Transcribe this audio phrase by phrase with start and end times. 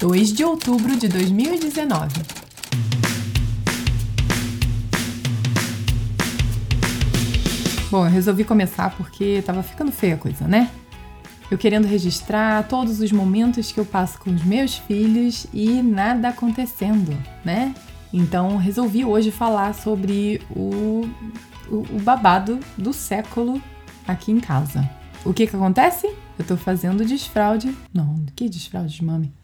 [0.00, 2.08] 2 de outubro de 2019.
[7.90, 10.70] Bom, eu resolvi começar porque tava ficando feia a coisa, né?
[11.50, 16.30] Eu querendo registrar todos os momentos que eu passo com os meus filhos e nada
[16.30, 17.14] acontecendo,
[17.44, 17.74] né?
[18.10, 21.06] Então resolvi hoje falar sobre o,
[21.68, 23.60] o, o babado do século
[24.08, 24.88] aqui em casa.
[25.26, 26.10] O que que acontece?
[26.38, 27.76] Eu tô fazendo desfraude.
[27.92, 29.39] Não, que desfraude de mame?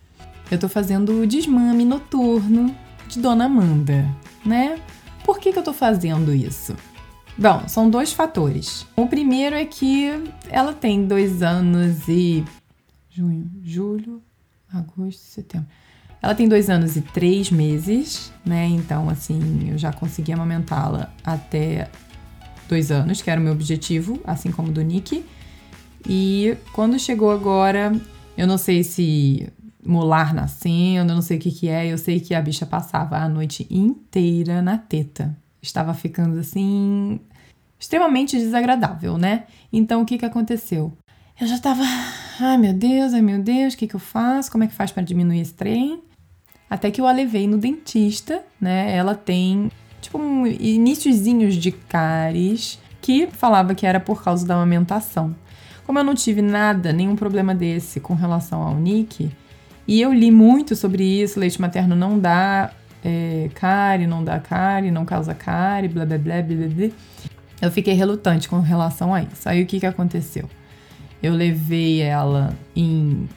[0.51, 2.75] Eu tô fazendo o desmame noturno
[3.09, 4.09] de Dona Amanda,
[4.45, 4.81] né?
[5.25, 6.77] Por que que eu tô fazendo isso?
[7.37, 8.87] Bom, são dois fatores.
[8.96, 10.09] O primeiro é que
[10.49, 12.45] ela tem dois anos e.
[13.11, 14.23] junho, julho,
[14.73, 15.67] agosto, setembro.
[16.23, 18.67] Ela tem dois anos e três meses, né?
[18.67, 21.90] Então, assim, eu já consegui amamentá-la até
[22.68, 25.25] dois anos, que era o meu objetivo, assim como do Nick.
[26.09, 27.93] E quando chegou agora,
[28.39, 29.53] eu não sei se
[29.86, 33.29] molar nascendo, não sei o que que é, eu sei que a bicha passava a
[33.29, 37.20] noite inteira na teta estava ficando assim
[37.79, 39.45] extremamente desagradável, né?
[39.73, 40.92] Então o que que aconteceu?
[41.39, 41.83] Eu já estava,
[42.41, 44.51] ai meu Deus, ai meu Deus, o que que eu faço?
[44.51, 46.01] Como é que faz para diminuir esse trem?
[46.69, 48.95] Até que eu a levei no dentista, né?
[48.97, 49.70] Ela tem
[50.01, 55.37] tipo um iníciozinhos de cáries que falava que era por causa da amamentação.
[55.84, 59.31] Como eu não tive nada, nenhum problema desse com relação ao Nick,
[59.87, 62.73] e eu li muito sobre isso, leite materno não dá
[63.05, 66.89] é, cárie, não dá cárie, não causa cárie, blá blá blá blá blá.
[67.61, 69.48] Eu fiquei relutante com relação a isso.
[69.48, 70.48] Aí o que, que aconteceu?
[71.23, 73.29] Eu levei ela em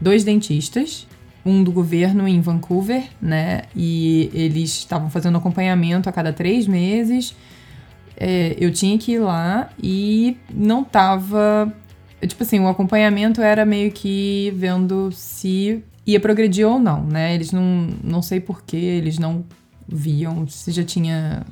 [0.00, 1.06] dois dentistas,
[1.44, 3.62] um do governo em Vancouver, né?
[3.74, 7.36] E eles estavam fazendo acompanhamento a cada três meses.
[8.16, 11.72] É, eu tinha que ir lá e não tava.
[12.26, 17.34] Tipo assim, o acompanhamento era meio que vendo se ia progredir ou não, né?
[17.34, 19.44] Eles não, não sei porquê, eles não
[19.88, 21.44] viam se já tinha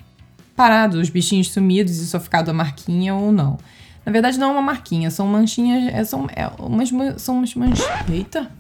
[0.55, 3.59] parado os bichinhos sumidos e só ficado a marquinha ou não.
[4.07, 5.93] Na verdade, não é uma marquinha, são manchinhas.
[5.93, 8.09] É, são, é, umas, são umas manchinhas.
[8.09, 8.51] Eita!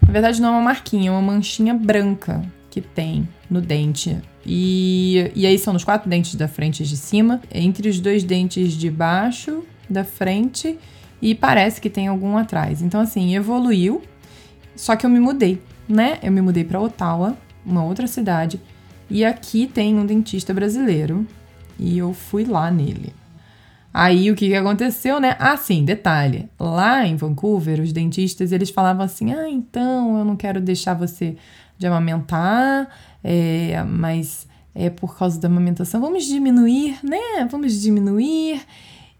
[0.00, 4.16] Na verdade, não é uma marquinha, é uma manchinha branca que tem no dente.
[4.44, 8.22] E, e aí são nos quatro dentes da frente e de cima, entre os dois
[8.22, 10.78] dentes de baixo, da frente,
[11.20, 12.80] e parece que tem algum atrás.
[12.80, 14.02] Então, assim, evoluiu
[14.76, 16.18] só que eu me mudei, né?
[16.22, 18.60] Eu me mudei para Ottawa, uma outra cidade,
[19.08, 21.26] e aqui tem um dentista brasileiro
[21.78, 23.12] e eu fui lá nele.
[23.92, 25.36] Aí o que, que aconteceu, né?
[25.38, 26.50] Ah, sim, detalhe.
[26.60, 31.36] Lá em Vancouver, os dentistas eles falavam assim: ah, então eu não quero deixar você
[31.78, 32.88] de amamentar,
[33.24, 37.46] é, mas é por causa da amamentação, vamos diminuir, né?
[37.50, 38.60] Vamos diminuir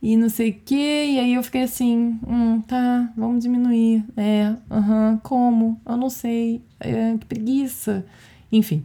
[0.07, 1.07] e não sei o quê.
[1.15, 4.05] E aí eu fiquei assim, hum, tá, vamos diminuir.
[4.17, 5.81] É, aham, como?
[5.85, 6.63] Eu não sei.
[6.79, 8.07] É, que preguiça.
[8.53, 8.85] Enfim.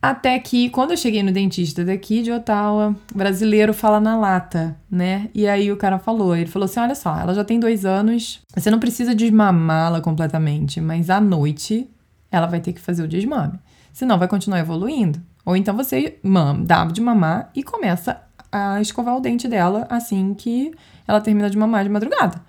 [0.00, 5.28] Até que, quando eu cheguei no dentista daqui de Ottawa, brasileiro fala na lata, né?
[5.34, 8.40] E aí o cara falou, ele falou assim, olha só, ela já tem dois anos,
[8.56, 11.86] você não precisa desmamá-la completamente, mas à noite
[12.30, 13.60] ela vai ter que fazer o desmame.
[13.92, 15.20] Senão vai continuar evoluindo.
[15.44, 20.34] Ou então você mam, dá de mamar e começa a escovar o dente dela assim
[20.34, 20.72] que
[21.08, 22.40] ela termina de mamar de madrugada.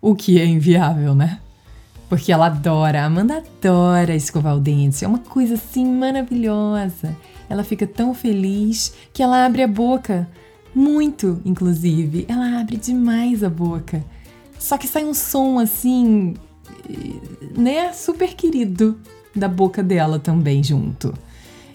[0.00, 1.40] O que é inviável, né?
[2.08, 5.04] Porque ela adora, a Amanda adora escovar o dente.
[5.04, 7.16] É uma coisa assim maravilhosa.
[7.48, 10.28] Ela fica tão feliz que ela abre a boca.
[10.74, 12.26] Muito, inclusive.
[12.28, 14.04] Ela abre demais a boca.
[14.58, 16.34] Só que sai um som assim,
[17.56, 18.98] né, super querido
[19.34, 21.14] da boca dela também junto.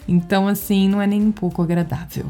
[0.06, 2.26] Então, assim, não é nem um pouco agradável.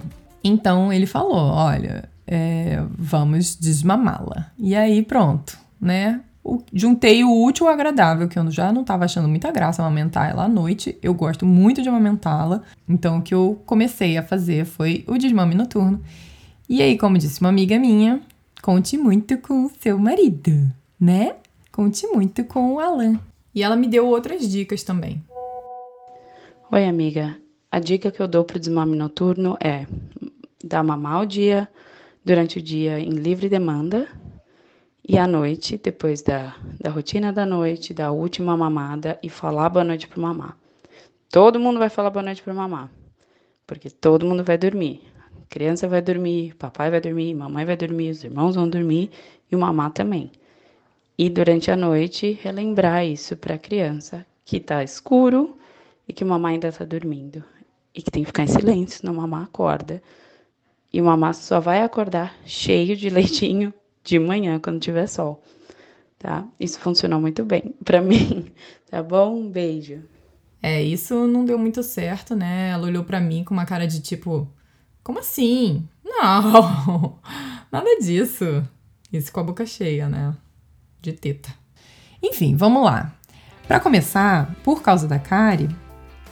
[0.48, 4.50] Então ele falou: olha, é, vamos desmamá-la.
[4.58, 6.20] E aí pronto, né?
[6.42, 10.30] O, juntei o útil ao agradável, que eu já não estava achando muita graça amamentar
[10.30, 10.96] ela à noite.
[11.02, 12.62] Eu gosto muito de amamentá-la.
[12.88, 16.00] Então o que eu comecei a fazer foi o desmame noturno.
[16.68, 18.20] E aí, como disse uma amiga minha,
[18.62, 20.70] conte muito com o seu marido,
[21.00, 21.34] né?
[21.72, 23.18] Conte muito com o Alan.
[23.54, 25.22] E ela me deu outras dicas também.
[26.70, 27.36] Oi, amiga.
[27.70, 29.86] A dica que eu dou para o desmame noturno é
[30.68, 31.68] dar mamar o dia,
[32.24, 34.06] durante o dia em livre demanda,
[35.08, 39.82] e à noite, depois da, da rotina da noite, da última mamada, e falar boa
[39.82, 40.54] noite pro mamá.
[41.30, 42.90] Todo mundo vai falar boa noite pro mamá,
[43.66, 45.00] porque todo mundo vai dormir.
[45.42, 49.10] A criança vai dormir, papai vai dormir, mamãe vai dormir, os irmãos vão dormir
[49.50, 50.30] e o mamá também.
[51.16, 55.56] E durante a noite, relembrar isso para a criança, que está escuro
[56.06, 57.42] e que o mamá ainda está dormindo.
[57.94, 60.02] E que tem que ficar em silêncio, senão mamá acorda
[60.92, 65.42] e o mamá só vai acordar cheio de leitinho de manhã, quando tiver sol.
[66.18, 66.46] Tá?
[66.58, 68.50] Isso funcionou muito bem para mim.
[68.90, 69.36] Tá bom?
[69.36, 70.02] Um beijo.
[70.62, 72.70] É, isso não deu muito certo, né?
[72.70, 74.50] Ela olhou para mim com uma cara de tipo,
[75.04, 75.86] como assim?
[76.02, 77.18] Não,
[77.70, 78.64] nada disso.
[79.12, 80.34] Isso com a boca cheia, né?
[81.02, 81.50] De teta.
[82.22, 83.12] Enfim, vamos lá.
[83.66, 85.68] Para começar, por causa da Kari,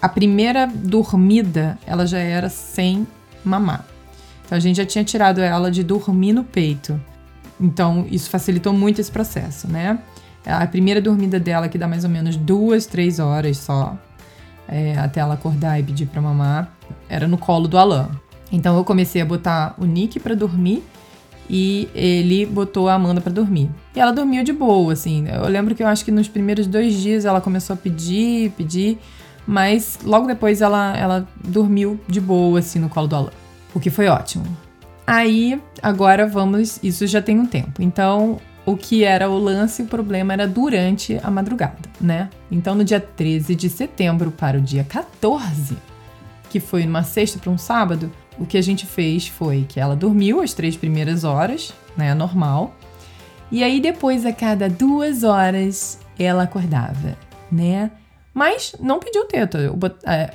[0.01, 3.07] a primeira dormida ela já era sem
[3.45, 3.87] mamar.
[4.47, 6.99] Então a gente já tinha tirado ela de dormir no peito.
[7.61, 9.99] Então isso facilitou muito esse processo, né?
[10.47, 13.99] A primeira dormida dela, que dá mais ou menos duas, três horas só,
[14.69, 16.73] é, até ela acordar e pedir para mamar,
[17.09, 18.09] era no colo do Alan.
[18.53, 20.85] Então eu comecei a botar o Nick para dormir
[21.51, 23.69] e ele botou a Amanda para dormir.
[23.95, 25.27] E ela dormiu de boa, assim.
[25.29, 28.99] Eu lembro que eu acho que nos primeiros dois dias ela começou a pedir, pedir,
[29.45, 33.46] mas logo depois ela, ela dormiu de boa, assim, no colo do Alan.
[33.77, 34.47] O que foi ótimo.
[35.07, 36.83] Aí, agora vamos.
[36.83, 37.83] Isso já tem um tempo.
[37.83, 42.31] Então, o que era o lance, o problema era durante a madrugada, né?
[42.51, 45.77] Então, no dia 13 de setembro para o dia 14,
[46.49, 49.95] que foi uma sexta para um sábado, o que a gente fez foi que ela
[49.95, 52.15] dormiu as três primeiras horas, né?
[52.15, 52.75] Normal.
[53.53, 57.15] E aí, depois, a cada duas horas, ela acordava,
[57.53, 57.91] né?
[58.33, 59.59] Mas não pediu teta.
[59.59, 60.31] Eu, é,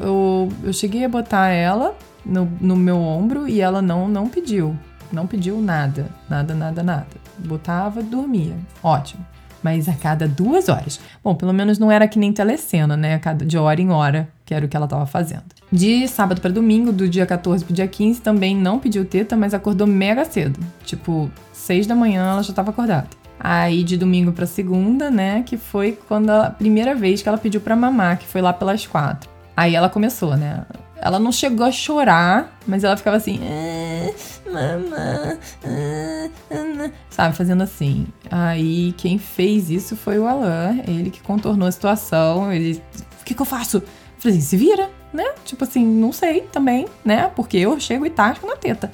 [0.00, 4.76] eu, eu cheguei a botar ela no, no meu ombro e ela não, não pediu.
[5.10, 6.06] Não pediu nada.
[6.28, 8.56] Nada, nada, nada botava, dormia.
[8.82, 9.24] Ótimo.
[9.62, 10.98] Mas a cada duas horas.
[11.22, 13.14] Bom, pelo menos não era que nem telecena, né?
[13.14, 15.44] A cada de hora em hora, que era o que ela estava fazendo.
[15.70, 19.54] De sábado para domingo, do dia 14 pro dia 15, também não pediu teta, mas
[19.54, 20.58] acordou mega cedo.
[20.84, 23.06] Tipo, seis da manhã ela já estava acordada.
[23.38, 27.60] Aí de domingo para segunda, né, que foi quando a primeira vez que ela pediu
[27.60, 29.30] para mamar, que foi lá pelas quatro.
[29.56, 30.64] Aí ela começou, né?
[31.04, 33.40] Ela não chegou a chorar, mas ela ficava assim.
[33.42, 34.12] Ah,
[34.54, 38.06] ah, ah, sabe, fazendo assim.
[38.30, 42.52] Aí quem fez isso foi o Alan, ele que contornou a situação.
[42.52, 42.80] Ele.
[43.20, 43.78] O que, que eu faço?
[43.78, 43.82] Eu
[44.18, 45.24] falei assim, se vira, né?
[45.44, 47.28] Tipo assim, não sei também, né?
[47.34, 48.92] Porque eu chego e tasco na teta.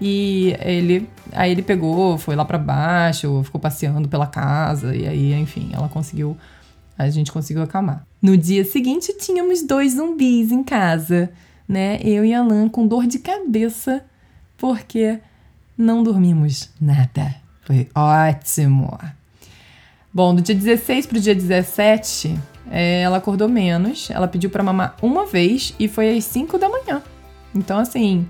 [0.00, 5.32] E ele, aí ele pegou, foi lá para baixo, ficou passeando pela casa e aí,
[5.34, 6.36] enfim, ela conseguiu,
[6.96, 8.06] a gente conseguiu acalmar.
[8.22, 11.32] No dia seguinte tínhamos dois zumbis em casa
[11.68, 12.00] né?
[12.02, 14.04] Eu e Alan com dor de cabeça
[14.56, 15.18] porque
[15.76, 17.34] não dormimos nada.
[17.62, 18.98] Foi ótimo.
[20.12, 22.36] Bom, do dia 16 pro dia 17,
[22.70, 24.10] é, ela acordou menos.
[24.10, 27.02] Ela pediu para mamar uma vez e foi às 5 da manhã.
[27.54, 28.26] Então, assim,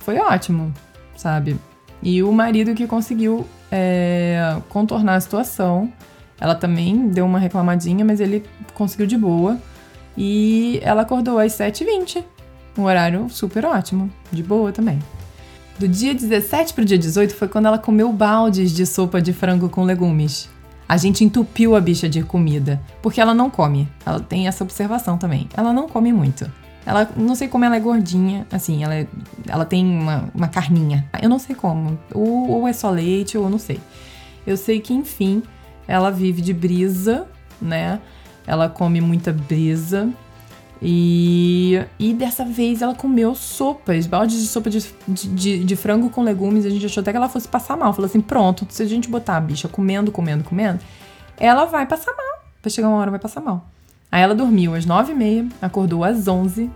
[0.00, 0.72] foi ótimo,
[1.16, 1.56] sabe?
[2.02, 5.92] E o marido que conseguiu é, contornar a situação.
[6.40, 8.44] Ela também deu uma reclamadinha, mas ele
[8.74, 9.58] conseguiu de boa.
[10.16, 12.24] E ela acordou às 7h20.
[12.78, 15.00] Um horário super ótimo, de boa também.
[15.80, 19.32] Do dia 17 para o dia 18 foi quando ela comeu baldes de sopa de
[19.32, 20.48] frango com legumes.
[20.88, 23.88] A gente entupiu a bicha de comida, porque ela não come.
[24.06, 25.48] Ela tem essa observação também.
[25.56, 26.50] Ela não come muito.
[26.86, 29.06] Ela, não sei como ela é gordinha, assim, ela, é,
[29.46, 31.04] ela tem uma, uma carninha.
[31.20, 31.98] Eu não sei como.
[32.14, 33.80] Ou, ou é só leite, ou não sei.
[34.46, 35.42] Eu sei que, enfim,
[35.86, 37.26] ela vive de brisa,
[37.60, 38.00] né?
[38.46, 40.08] Ela come muita brisa.
[40.80, 46.22] E, e dessa vez ela comeu sopas, baldes de sopa de, de, de, frango com
[46.22, 46.64] legumes.
[46.64, 47.92] A gente achou até que ela fosse passar mal.
[47.92, 50.78] Falou assim: pronto, se a gente botar a bicha comendo, comendo, comendo,
[51.36, 52.44] ela vai passar mal.
[52.62, 53.66] Vai chegar uma hora, vai passar mal.
[54.10, 56.70] Aí ela dormiu às nove e meia, acordou às onze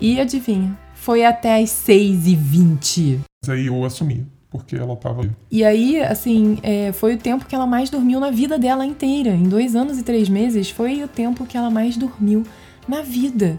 [0.00, 3.20] e adivinha, foi até às seis e vinte.
[3.48, 5.28] Aí eu assumi, porque ela tava.
[5.50, 9.30] E aí, assim, é, foi o tempo que ela mais dormiu na vida dela inteira.
[9.30, 12.44] Em dois anos e três meses, foi o tempo que ela mais dormiu
[12.88, 13.58] na vida.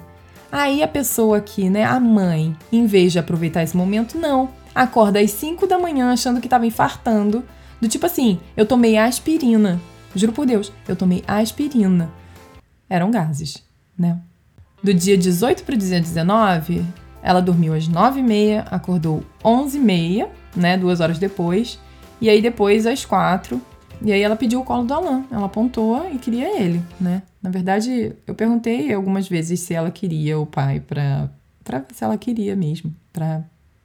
[0.52, 4.50] Aí a pessoa aqui, né, a mãe, em vez de aproveitar esse momento, não.
[4.74, 7.44] Acorda às 5 da manhã achando que tava infartando.
[7.80, 9.80] Do tipo assim, eu tomei aspirina.
[10.16, 12.10] Juro por Deus, eu tomei aspirina.
[12.90, 13.64] Eram gases,
[13.98, 14.20] né?
[14.82, 16.84] Do dia 18 para o dia 19,
[17.22, 20.78] ela dormiu às 9h30, acordou 11h30, né?
[20.78, 21.80] Duas horas depois.
[22.20, 23.62] E aí depois às 4
[24.02, 25.26] e aí ela pediu o colo do Alan.
[25.32, 27.22] Ela apontou e queria ele, né?
[27.42, 31.30] Na verdade, eu perguntei algumas vezes se ela queria o pai pra
[31.66, 32.94] ver se ela queria mesmo.
[33.14, 33.44] Pra,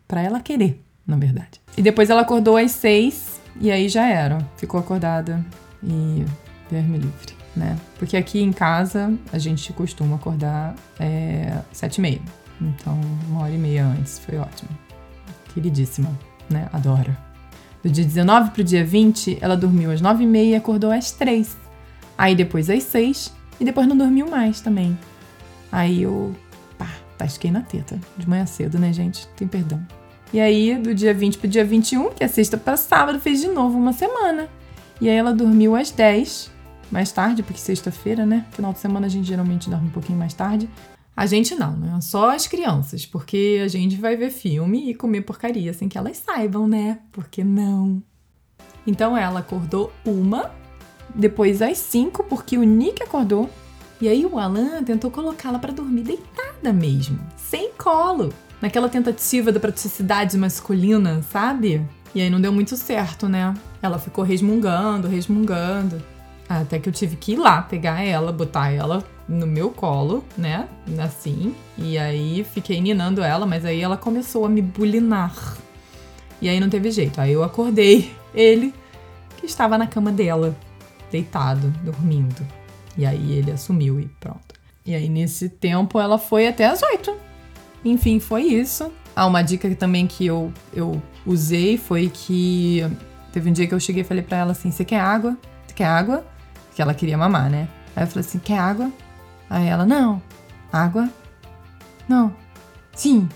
[0.09, 1.61] pra ela querer, na verdade.
[1.77, 4.39] E depois ela acordou às seis e aí já era.
[4.57, 5.45] Ficou acordada
[5.83, 6.25] e
[6.71, 7.79] Deus me livre, né?
[7.99, 12.23] Porque aqui em casa a gente costuma acordar é, sete e meia.
[12.61, 14.19] Então, uma hora e meia antes.
[14.19, 14.71] Foi ótimo.
[15.53, 16.11] Queridíssima,
[16.51, 16.69] né?
[16.73, 17.17] Adoro.
[17.83, 21.65] Do dia 19 pro dia 20, ela dormiu às 9h30 e acordou às 3
[22.17, 24.99] Aí depois às 6 e depois não dormiu mais também.
[25.71, 26.35] Aí eu,
[26.79, 28.01] pá, tasquei na teta.
[28.17, 29.27] De manhã cedo, né, gente?
[29.37, 29.85] Tem perdão.
[30.33, 33.49] E aí, do dia 20 pro dia 21, que é sexta para sábado, fez de
[33.49, 34.49] novo uma semana.
[35.01, 36.51] E aí ela dormiu às 10,
[36.91, 38.47] mais tarde, porque sexta-feira, né?
[38.53, 40.69] Final de semana a gente geralmente dorme um pouquinho mais tarde.
[41.17, 42.01] A gente não, né?
[42.01, 46.17] Só as crianças, porque a gente vai ver filme e comer porcaria sem que elas
[46.17, 46.99] saibam, né?
[47.13, 48.03] Porque não.
[48.87, 50.51] Então ela acordou uma,
[51.15, 53.51] depois às cinco, porque o Nick acordou.
[54.01, 59.61] E aí o Alan tentou colocá-la para dormir deitada mesmo, sem colo, naquela tentativa da
[59.61, 61.87] praticidade masculina, sabe?
[62.15, 63.55] E aí não deu muito certo, né?
[63.83, 66.03] Ela ficou resmungando, resmungando.
[66.49, 70.69] Até que eu tive que ir lá pegar ela, botar ela no meu colo, né?
[71.03, 71.55] Assim.
[71.77, 75.57] E aí fiquei ninando ela, mas aí ela começou a me bulinar.
[76.41, 77.21] E aí não teve jeito.
[77.21, 78.75] Aí eu acordei ele,
[79.39, 80.55] que estava na cama dela,
[81.11, 82.47] deitado, dormindo.
[82.97, 84.55] E aí ele assumiu e pronto.
[84.87, 87.17] E aí nesse tempo ela foi até as oito.
[87.85, 88.91] Enfim, foi isso.
[89.15, 92.83] Ah, uma dica também que eu, eu usei foi que
[93.33, 95.37] teve um dia que eu cheguei e falei para ela assim: Você quer água?
[95.67, 96.25] Você quer água?
[96.75, 97.69] Que ela queria mamar, né?
[97.95, 98.91] Aí eu falei assim: Quer água?
[99.49, 100.21] Aí ela: Não.
[100.73, 101.09] Água?
[102.09, 102.35] Não.
[102.95, 103.29] Sim.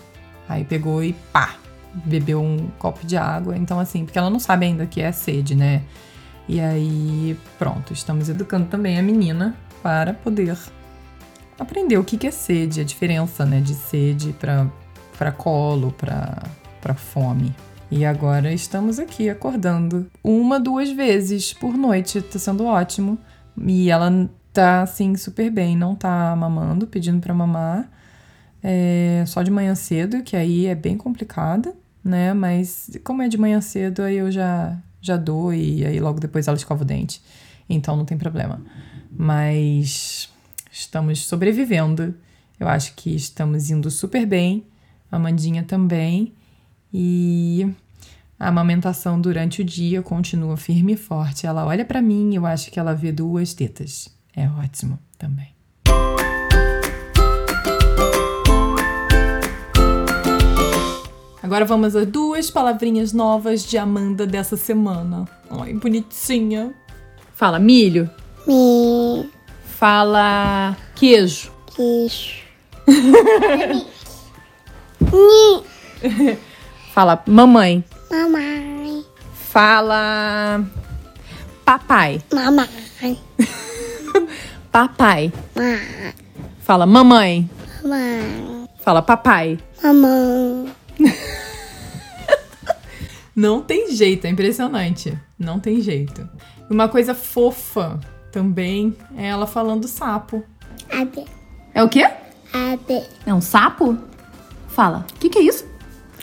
[0.47, 1.55] Aí pegou e pá,
[1.93, 3.57] bebeu um copo de água.
[3.57, 5.83] Então, assim, porque ela não sabe ainda que é sede, né?
[6.49, 10.57] E aí, pronto, estamos educando também a menina para poder
[11.59, 14.35] aprender o que, é sede, a diferença, né, de sede
[15.15, 17.55] para colo, para fome.
[17.91, 23.19] E agora estamos aqui acordando uma, duas vezes por noite, tá sendo ótimo.
[23.55, 27.91] E ela tá assim super bem, não tá mamando, pedindo para mamar.
[28.63, 32.33] É, só de manhã cedo, que aí é bem complicada, né?
[32.33, 36.47] Mas como é de manhã cedo, aí eu já já dou e aí logo depois
[36.47, 37.21] ela escova o dente.
[37.69, 38.61] Então não tem problema.
[39.11, 40.29] Mas
[40.71, 42.15] estamos sobrevivendo.
[42.59, 44.65] Eu acho que estamos indo super bem.
[45.11, 46.33] A Mandinha também.
[46.93, 47.71] E
[48.39, 51.45] a amamentação durante o dia continua firme e forte.
[51.45, 54.09] Ela olha para mim, eu acho que ela vê duas tetas.
[54.35, 55.58] É ótimo também.
[61.49, 65.27] Agora vamos a duas palavrinhas novas de Amanda dessa semana.
[65.49, 66.75] Ai, bonitinha.
[67.33, 68.07] Fala milho.
[68.45, 69.27] Mi.
[69.65, 71.51] Fala queijo.
[71.75, 72.35] Queijo.
[75.11, 75.63] Ni.
[76.93, 77.83] Fala mamãe.
[78.11, 79.03] Mamãe.
[79.33, 80.63] Fala
[81.65, 82.21] papai.
[82.31, 83.17] Mamãe.
[84.71, 85.33] Papai.
[85.55, 86.13] Ma.
[86.59, 87.49] Fala mamãe.
[87.81, 88.69] Mamãe.
[88.83, 89.57] Fala papai.
[89.81, 90.78] Mamãe.
[93.39, 95.17] Não tem jeito, é impressionante.
[95.39, 96.27] Não tem jeito.
[96.69, 97.97] Uma coisa fofa
[98.33, 100.43] também é ela falando sapo.
[100.91, 101.23] Abe.
[101.73, 102.03] É o quê?
[102.51, 103.01] Abe.
[103.25, 103.97] É um sapo?
[104.67, 105.05] Fala.
[105.15, 105.65] O que, que é isso?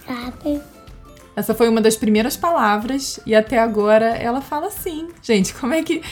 [0.07, 0.61] Abe.
[1.35, 5.09] Essa foi uma das primeiras palavras e até agora ela fala assim.
[5.23, 6.03] Gente, como é que.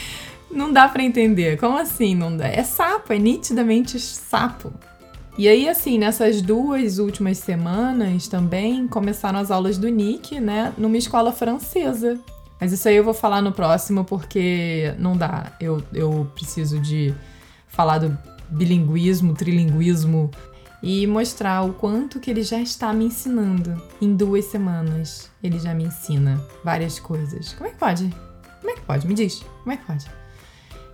[0.49, 1.59] Não dá pra entender.
[1.59, 2.47] Como assim não dá?
[2.47, 4.73] É sapo, é nitidamente sapo.
[5.37, 10.73] E aí, assim, nessas duas últimas semanas também começaram as aulas do Nick, né?
[10.77, 12.17] Numa escola francesa.
[12.59, 15.51] Mas isso aí eu vou falar no próximo porque não dá.
[15.59, 17.13] Eu, eu preciso de
[17.67, 18.17] falar do
[18.49, 20.31] bilinguismo, trilinguismo
[20.81, 23.81] e mostrar o quanto que ele já está me ensinando.
[24.01, 27.53] Em duas semanas, ele já me ensina várias coisas.
[27.53, 28.09] Como é que pode?
[28.61, 29.05] Como é que pode?
[29.05, 29.43] Me diz.
[29.63, 30.05] Como é que pode?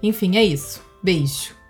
[0.01, 0.81] Enfim, é isso.
[1.03, 1.60] Beijo.